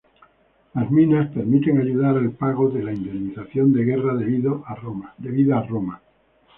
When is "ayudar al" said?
1.79-2.31